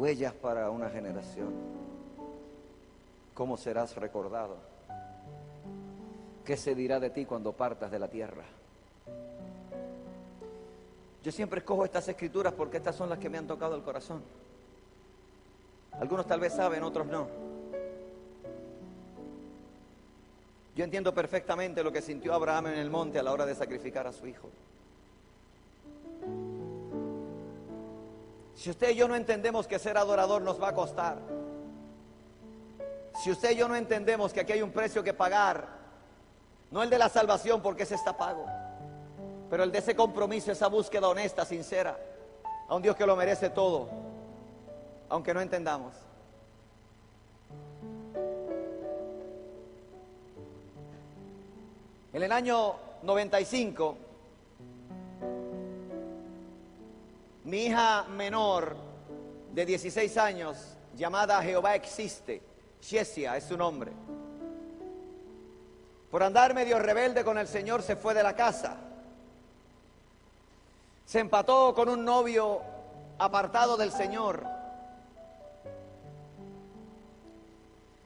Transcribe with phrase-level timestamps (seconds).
[0.00, 1.52] huellas para una generación.
[3.34, 4.56] ¿Cómo serás recordado?
[6.42, 8.44] ¿Qué se dirá de ti cuando partas de la tierra?
[11.22, 14.22] Yo siempre escojo estas escrituras porque estas son las que me han tocado el corazón.
[15.92, 17.28] Algunos tal vez saben, otros no.
[20.74, 24.06] Yo entiendo perfectamente lo que sintió Abraham en el monte a la hora de sacrificar
[24.06, 24.48] a su hijo.
[28.60, 31.16] Si usted y yo no entendemos que ser adorador nos va a costar,
[33.22, 35.66] si usted y yo no entendemos que aquí hay un precio que pagar,
[36.70, 38.44] no el de la salvación porque ese está pago,
[39.48, 41.98] pero el de ese compromiso, esa búsqueda honesta, sincera,
[42.68, 43.88] a un Dios que lo merece todo,
[45.08, 45.94] aunque no entendamos.
[52.12, 52.74] En el año
[53.04, 53.96] 95,
[57.50, 58.76] mi hija menor
[59.52, 60.56] de 16 años,
[60.96, 62.42] llamada Jehová existe,
[62.80, 63.92] Shesia es su nombre,
[66.10, 68.76] por andar medio rebelde con el Señor se fue de la casa.
[71.04, 72.60] Se empató con un novio
[73.18, 74.44] apartado del Señor.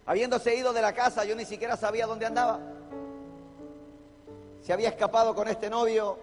[0.06, 2.60] Habiéndose ido de la casa, yo ni siquiera sabía dónde andaba
[4.64, 6.18] se había escapado con este novio,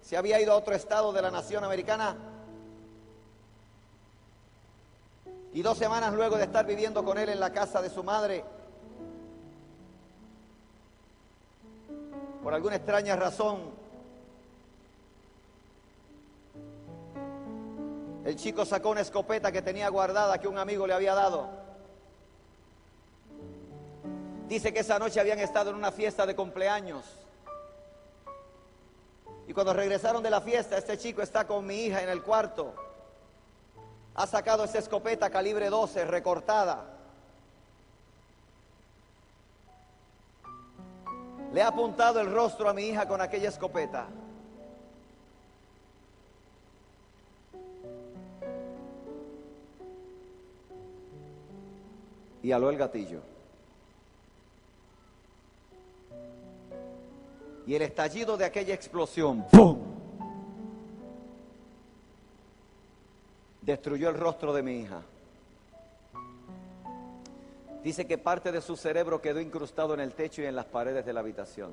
[0.00, 2.16] se había ido a otro estado de la nación americana.
[5.52, 8.44] Y dos semanas luego de estar viviendo con él en la casa de su madre,
[12.42, 13.58] por alguna extraña razón,
[18.24, 21.48] el chico sacó una escopeta que tenía guardada que un amigo le había dado.
[24.46, 27.04] Dice que esa noche habían estado en una fiesta de cumpleaños.
[29.48, 32.74] Y cuando regresaron de la fiesta, este chico está con mi hija en el cuarto.
[34.14, 36.84] Ha sacado esa escopeta calibre 12 recortada.
[41.52, 44.06] Le ha apuntado el rostro a mi hija con aquella escopeta.
[52.42, 53.20] Y aló el gatillo.
[57.66, 59.89] Y el estallido de aquella explosión, ¡pum!
[63.70, 65.00] Destruyó el rostro de mi hija.
[67.84, 71.06] Dice que parte de su cerebro quedó incrustado en el techo y en las paredes
[71.06, 71.70] de la habitación.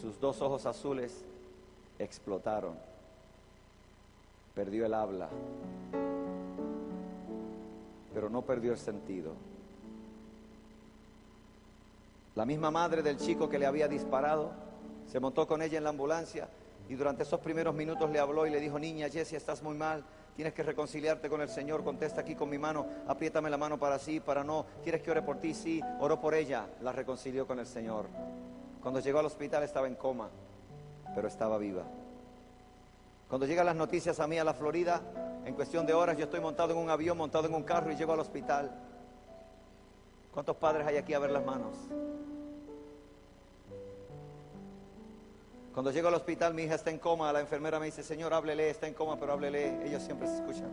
[0.00, 1.22] Sus dos ojos azules
[1.98, 2.78] explotaron.
[4.54, 5.28] Perdió el habla,
[8.14, 9.34] pero no perdió el sentido.
[12.36, 14.52] La misma madre del chico que le había disparado
[15.12, 16.48] se montó con ella en la ambulancia
[16.88, 20.02] y durante esos primeros minutos le habló y le dijo, niña Jessie, estás muy mal,
[20.34, 23.98] tienes que reconciliarte con el Señor, contesta aquí con mi mano, apriétame la mano para
[23.98, 25.54] sí, para no, ¿quieres que ore por ti?
[25.54, 28.06] Sí, oró por ella, la reconcilió con el Señor.
[28.82, 30.28] Cuando llegó al hospital estaba en coma,
[31.14, 31.84] pero estaba viva.
[33.28, 35.00] Cuando llegan las noticias a mí a la Florida,
[35.44, 37.96] en cuestión de horas yo estoy montado en un avión, montado en un carro y
[37.96, 38.70] llego al hospital.
[40.32, 41.76] ¿Cuántos padres hay aquí a ver las manos?
[45.74, 48.70] Cuando llego al hospital, mi hija está en coma, la enfermera me dice, Señor, háblele,
[48.70, 49.84] está en coma, pero háblele.
[49.84, 50.70] Ellos siempre se escuchan.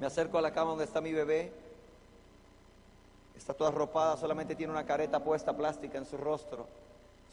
[0.00, 1.52] Me acerco a la cama donde está mi bebé.
[3.36, 6.66] Está toda arropada, solamente tiene una careta puesta plástica en su rostro.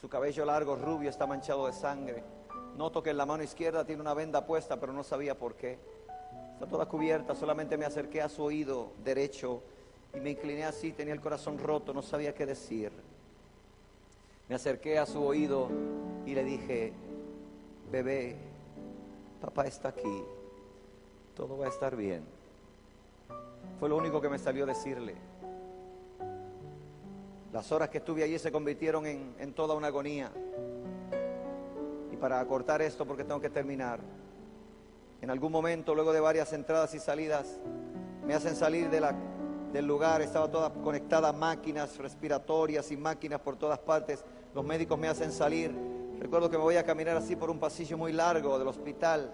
[0.02, 2.22] Su cabello largo, rubio, está manchado de sangre.
[2.76, 5.80] Noto que en la mano izquierda tiene una venda puesta, pero no sabía por qué.
[6.56, 9.62] Está toda cubierta, solamente me acerqué a su oído derecho
[10.14, 12.92] y me incliné así, tenía el corazón roto, no sabía qué decir.
[14.50, 15.70] Me acerqué a su oído
[16.28, 16.92] y le dije,
[17.90, 18.36] bebé,
[19.40, 20.24] papá está aquí,
[21.34, 22.22] todo va a estar bien.
[23.80, 25.16] Fue lo único que me salió decirle.
[27.54, 30.30] Las horas que estuve allí se convirtieron en, en toda una agonía.
[32.12, 34.02] Y para acortar esto, porque tengo que terminar,
[35.22, 37.58] en algún momento, luego de varias entradas y salidas,
[38.26, 44.26] me hacen salir del lugar, estaba toda conectada máquinas respiratorias y máquinas por todas partes.
[44.54, 45.87] Los médicos me hacen salir.
[46.20, 49.34] Recuerdo que me voy a caminar así por un pasillo muy largo del hospital.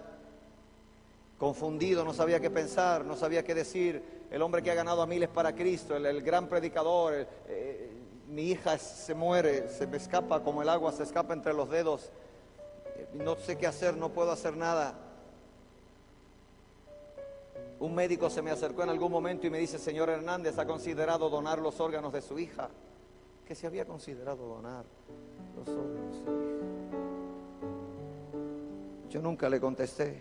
[1.38, 4.26] Confundido, no sabía qué pensar, no sabía qué decir.
[4.30, 7.26] El hombre que ha ganado a miles para Cristo, el, gran predicador.
[7.48, 7.90] Eh,
[8.28, 12.10] mi hija se muere, se me escapa como el agua, se escapa entre los dedos.
[13.14, 14.94] No sé qué hacer, no puedo hacer nada.
[17.80, 21.28] Un médico se me acercó en algún momento y me dice, señor Hernández, ¿ha considerado
[21.28, 22.70] donar los órganos de su hija?
[23.46, 24.84] Que se había considerado donar
[25.56, 26.73] los órganos de su hija.
[29.14, 30.20] Yo nunca le contesté.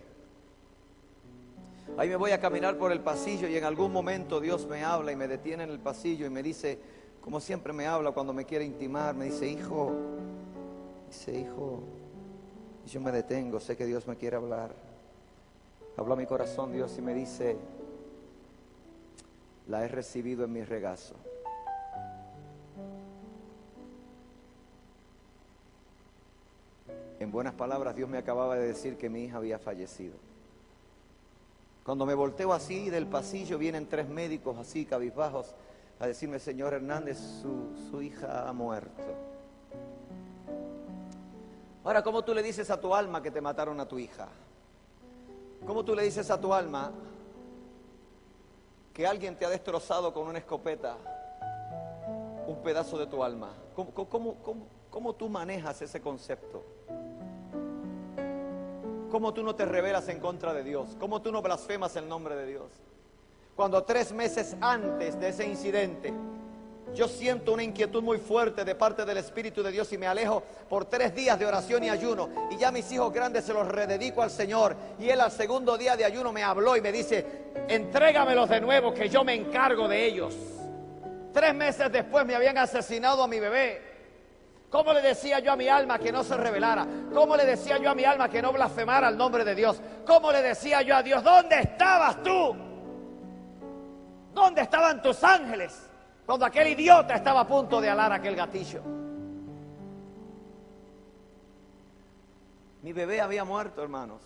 [1.97, 5.11] Ahí me voy a caminar por el pasillo y en algún momento Dios me habla
[5.11, 6.77] y me detiene en el pasillo y me dice,
[7.19, 9.93] como siempre me habla cuando me quiere intimar, me dice, hijo,
[11.07, 11.81] dice, hijo,
[12.85, 14.75] y yo me detengo, sé que Dios me quiere hablar.
[15.97, 17.57] Habla mi corazón Dios y me dice,
[19.69, 21.15] la he recibido en mi regazo.
[27.23, 30.15] En buenas palabras, Dios me acababa de decir que mi hija había fallecido.
[31.85, 35.55] Cuando me volteo así del pasillo, vienen tres médicos así, cabizbajos,
[36.01, 39.03] a decirme, señor Hernández, su, su hija ha muerto.
[41.85, 44.27] Ahora, ¿cómo tú le dices a tu alma que te mataron a tu hija?
[45.65, 46.91] ¿Cómo tú le dices a tu alma
[48.93, 50.97] que alguien te ha destrozado con una escopeta
[52.47, 53.53] un pedazo de tu alma?
[53.75, 56.63] ¿Cómo, tú manejas ese concepto?
[59.09, 60.95] ¿Cómo tú no te rebelas en contra de Dios?
[60.99, 62.71] ¿Cómo tú no blasfemas el nombre de Dios?
[63.55, 66.13] Cuando tres meses antes de ese incidente,
[66.95, 70.43] yo siento una inquietud muy fuerte de parte del Espíritu de Dios y me alejo
[70.69, 72.29] por tres días de oración y ayuno.
[72.51, 74.75] Y ya mis hijos grandes se los rededico al Señor.
[74.99, 77.25] Y Él al segundo día de ayuno me habló y me dice,
[77.67, 80.35] entrégamelos de nuevo que yo me encargo de ellos.
[81.33, 83.94] Tres meses después me habían asesinado a mi bebé.
[84.69, 86.88] ¿Cómo le decía yo a mi alma que no se rebelara?
[87.13, 89.81] ¿Cómo le decía yo a mi alma que no blasfemara el nombre de Dios?
[90.06, 92.56] ¿Cómo le decía yo a Dios, ¿dónde estabas tú?
[94.33, 95.89] ¿Dónde estaban tus ángeles
[96.25, 98.81] cuando aquel idiota estaba a punto de alar aquel gatillo?
[102.81, 104.21] Mi bebé había muerto, hermanos.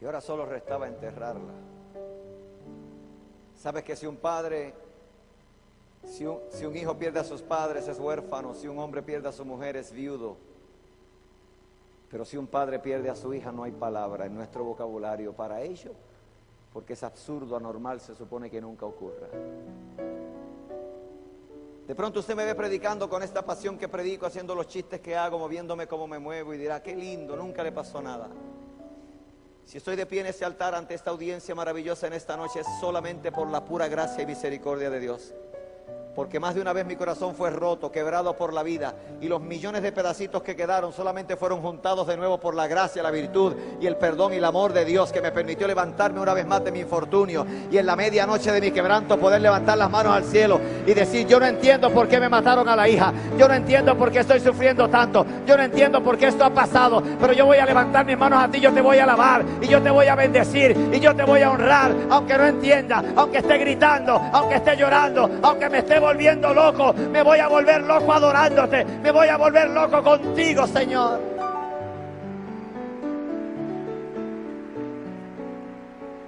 [0.00, 1.52] Y ahora solo restaba enterrarla.
[3.54, 4.74] ¿Sabes que si un padre
[6.06, 9.44] si un, hijo pierde a sus padres es huérfano, si un hombre pierde a su
[9.44, 10.36] mujer es viudo.
[12.10, 15.60] Pero si un padre pierde a su hija no hay palabra en nuestro vocabulario para
[15.62, 15.92] ello,
[16.72, 19.26] porque es absurdo, anormal, se supone que nunca ocurra.
[21.86, 25.16] De pronto usted me ve predicando con esta pasión que predico, haciendo los chistes que
[25.16, 28.28] hago, moviéndome como me muevo y dirá, qué lindo, nunca le pasó nada.
[29.66, 32.66] Si estoy de pie en este altar ante esta audiencia maravillosa en esta noche es
[32.80, 35.34] solamente por la pura gracia y misericordia de Dios
[36.16, 39.42] porque más de una vez mi corazón fue roto, quebrado por la vida, y los
[39.42, 43.54] millones de pedacitos que quedaron solamente fueron juntados de nuevo por la gracia, la virtud
[43.78, 46.64] y el perdón y el amor de Dios que me permitió levantarme una vez más
[46.64, 50.24] de mi infortunio y en la medianoche de mi quebranto poder levantar las manos al
[50.24, 53.52] cielo y decir, yo no entiendo por qué me mataron a la hija, yo no
[53.52, 57.34] entiendo por qué estoy sufriendo tanto, yo no entiendo por qué esto ha pasado, pero
[57.34, 59.82] yo voy a levantar mis manos a ti, yo te voy a alabar y yo
[59.82, 63.58] te voy a bendecir y yo te voy a honrar, aunque no entienda, aunque esté
[63.58, 68.84] gritando, aunque esté llorando, aunque me esté volviendo loco, me voy a volver loco adorándote,
[68.84, 71.20] me voy a volver loco contigo, Señor.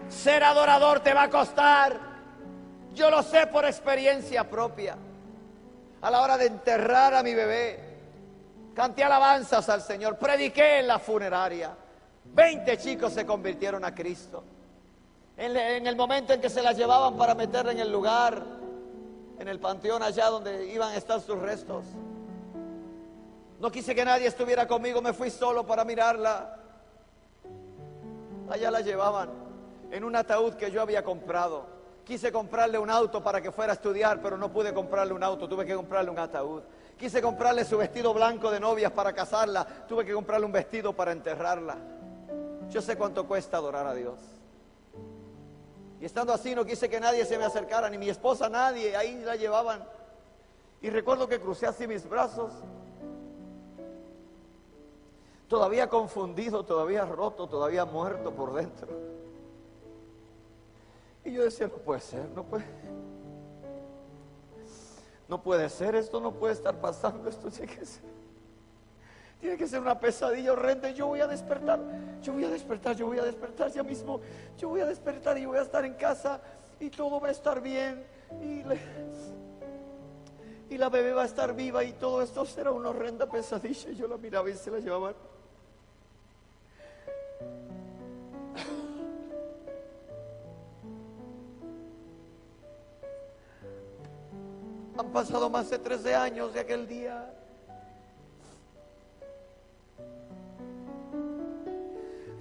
[0.08, 1.96] Ser adorador te va a costar.
[2.92, 4.96] Yo lo sé por experiencia propia.
[6.02, 7.78] A la hora de enterrar a mi bebé,
[8.74, 11.70] canté alabanzas al Señor, prediqué en la funeraria.
[12.24, 14.42] Veinte chicos se convirtieron a Cristo.
[15.36, 18.57] En, el momento en que se la llevaban para meterla en el lugar,
[19.38, 21.84] en el panteón allá donde iban a estar sus restos.
[23.60, 26.58] No quise que nadie estuviera conmigo, me fui solo para mirarla.
[28.50, 29.30] Allá la llevaban
[29.90, 31.66] en un ataúd que yo había comprado.
[32.04, 35.48] Quise comprarle un auto para que fuera a estudiar, pero no pude comprarle un auto,
[35.48, 36.62] tuve que comprarle un ataúd.
[36.96, 41.12] Quise comprarle su vestido blanco de novias para casarla, tuve que comprarle un vestido para
[41.12, 41.76] enterrarla.
[42.70, 44.37] Yo sé cuánto cuesta adorar a Dios.
[46.00, 49.20] Y estando así no quise que nadie se me acercara, ni mi esposa, nadie, ahí
[49.24, 49.84] la llevaban.
[50.80, 52.52] Y recuerdo que crucé así mis brazos,
[55.48, 58.88] todavía confundido, todavía roto, todavía muerto por dentro.
[61.24, 62.64] Y yo decía, no puede ser, no puede.
[65.26, 68.02] No puede ser, esto no puede estar pasando, esto tiene que ser.
[69.40, 70.90] Tiene que ser una pesadilla horrenda.
[70.90, 71.78] Yo voy a despertar,
[72.20, 74.20] yo voy a despertar, yo voy a despertar ya mismo.
[74.56, 76.40] Yo voy a despertar y voy a estar en casa
[76.80, 78.04] y todo va a estar bien.
[78.42, 78.64] Y,
[80.74, 83.92] y la bebé va a estar viva y todo esto será una horrenda pesadilla.
[83.92, 85.14] Yo la miraba y se la llevaban.
[94.98, 97.37] Han pasado más de 13 años de aquel día.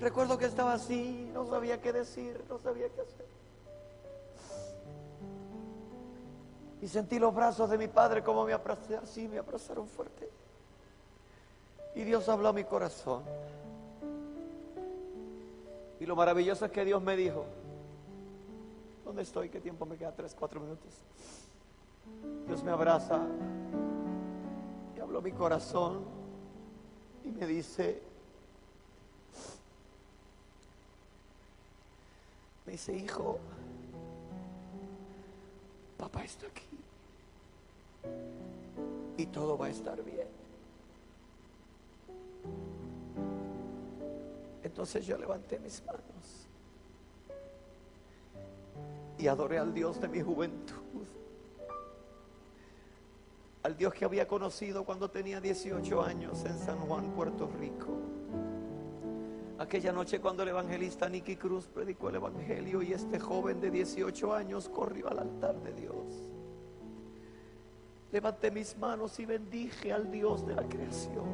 [0.08, 3.26] Recuerdo que estaba así, no sabía qué decir, no sabía qué hacer.
[6.82, 10.30] Y sentí los brazos de mi padre como me abrazaron así, me abrazaron fuerte.
[11.94, 13.22] Y Dios habló a mi corazón.
[16.00, 17.44] Y lo maravilloso es que Dios me dijo,
[19.04, 19.50] ¿dónde estoy?
[19.50, 20.14] ¿Qué tiempo me queda?
[20.14, 20.94] Tres, cuatro minutos.
[22.48, 23.20] Dios me abraza
[24.96, 26.06] y habló mi corazón
[27.26, 28.07] y me dice,
[32.68, 33.40] me dice, hijo,
[35.98, 36.68] papá está aquí
[39.16, 40.28] y todo va a estar bien.
[44.64, 46.02] Entonces yo levanté mis manos
[49.18, 51.06] y adoré al Dios de mi juventud,
[53.64, 57.97] al Dios que había conocido cuando tenía 18 años en San Juan, Puerto Rico.
[59.60, 64.34] Aquella noche cuando el evangelista Nicky Cruz predicó el Evangelio y este joven de 18
[64.34, 65.96] años corrió al altar de Dios.
[68.12, 71.26] Levanté mis manos y bendije al Dios de la creación.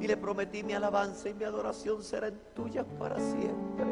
[0.00, 3.86] Y le prometí mi alabanza y mi adoración serán tuyas para siempre.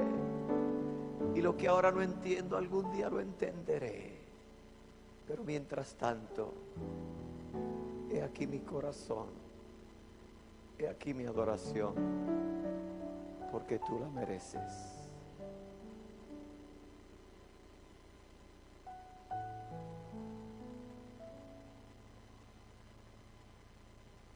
[1.34, 4.18] Y lo que ahora no entiendo, algún día lo entenderé.
[5.26, 6.54] Pero mientras tanto,
[8.10, 9.26] he aquí mi corazón,
[10.78, 11.94] he aquí mi adoración,
[13.50, 14.94] porque tú la mereces.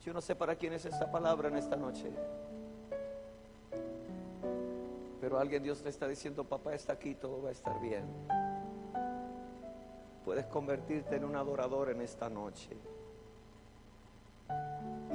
[0.04, 2.10] Yo no sé para quién es esta palabra en esta noche.
[5.20, 8.04] Pero alguien Dios le está diciendo, papá está aquí, todo va a estar bien.
[10.24, 12.76] Puedes convertirte en un adorador en esta noche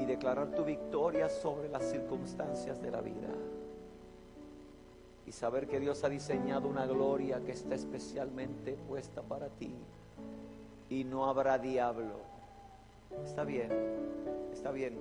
[0.08, 3.30] declarar tu victoria sobre las circunstancias de la vida.
[5.26, 9.76] Y saber que Dios ha diseñado una gloria que está especialmente puesta para ti.
[10.90, 12.22] Y no habrá diablo.
[13.26, 14.08] Está bien
[14.58, 14.98] está bien.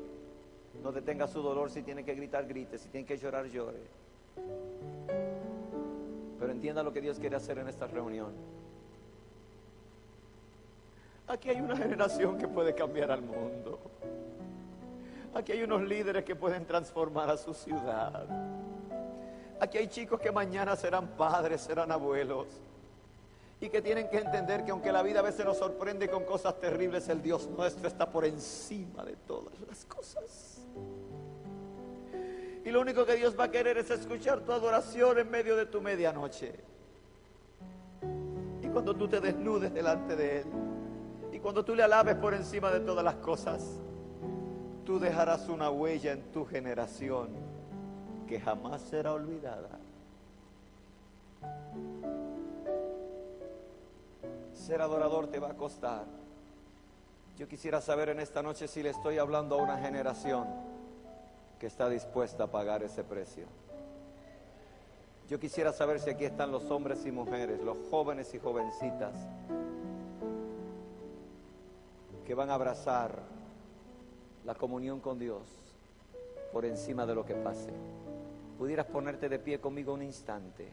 [0.82, 3.80] No detenga su dolor si tiene que gritar, grite, si tiene que llorar, llore.
[6.38, 8.32] Pero entienda lo que Dios quiere hacer en esta reunión.
[11.26, 13.80] Aquí hay una generación que puede cambiar al mundo.
[15.36, 18.24] Aquí hay unos líderes que pueden transformar a su ciudad.
[19.60, 22.46] Aquí hay chicos que mañana serán padres, serán abuelos
[23.60, 26.58] y que tienen que entender que aunque la vida a veces nos sorprende con cosas
[26.58, 30.62] terribles, el Dios nuestro está por encima de todas las cosas.
[32.64, 35.66] Y lo único que Dios va a querer es escuchar tu adoración en medio de
[35.66, 36.54] tu medianoche.
[38.62, 40.46] Y cuando tú te desnudes delante de Él,
[41.30, 43.82] y cuando tú le alabes por encima de todas las cosas,
[44.86, 47.28] tú dejarás una huella en tu generación
[48.28, 49.80] que jamás será olvidada.
[54.54, 56.04] Ser adorador te va a costar.
[57.36, 60.46] Yo quisiera saber en esta noche si le estoy hablando a una generación
[61.58, 63.46] que está dispuesta a pagar ese precio.
[65.28, 69.14] Yo quisiera saber si aquí están los hombres y mujeres, los jóvenes y jovencitas,
[72.24, 73.35] que van a abrazar
[74.46, 75.42] la comunión con Dios
[76.52, 77.72] por encima de lo que pase.
[78.56, 80.70] Pudieras ponerte de pie conmigo un instante.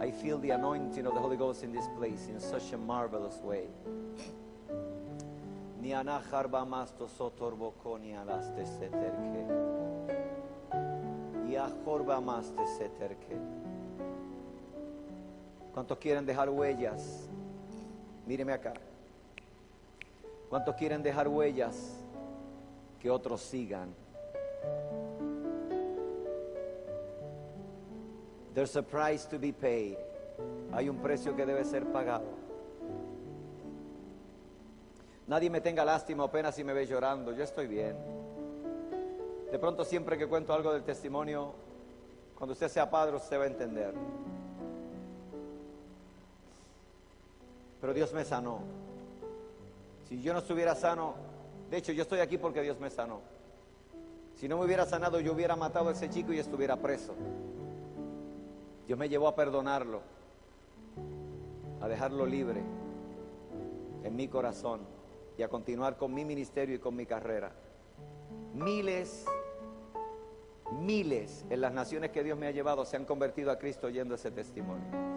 [0.00, 3.40] I feel the anointing of the Holy Ghost in this place in such a marvelous
[3.42, 3.68] way.
[15.74, 17.28] ¿Cuántos quieren dejar huellas?
[18.26, 18.74] Míreme acá.
[20.48, 22.01] ¿Cuántos quieren dejar huellas
[23.02, 23.92] que otros sigan?
[28.54, 29.96] There's a price to be paid.
[30.72, 32.26] Hay un precio que debe ser pagado.
[35.26, 37.32] Nadie me tenga lástima o pena si me ve llorando.
[37.32, 37.96] Yo estoy bien.
[39.50, 41.54] De pronto siempre que cuento algo del testimonio,
[42.38, 43.94] cuando usted sea padre, usted va a entender.
[47.80, 48.60] Pero Dios me sanó.
[50.08, 51.32] Si yo no estuviera sano,
[51.72, 53.22] de hecho yo estoy aquí porque Dios me sanó.
[54.34, 57.14] Si no me hubiera sanado, yo hubiera matado a ese chico y estuviera preso.
[58.86, 60.02] Dios me llevó a perdonarlo,
[61.80, 62.60] a dejarlo libre
[64.04, 64.82] en mi corazón
[65.38, 67.52] y a continuar con mi ministerio y con mi carrera.
[68.52, 69.24] Miles,
[70.72, 74.14] miles en las naciones que Dios me ha llevado se han convertido a Cristo oyendo
[74.14, 75.11] ese testimonio.